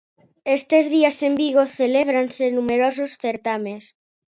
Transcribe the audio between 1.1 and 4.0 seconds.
en Vigo celébranse numerosos certames.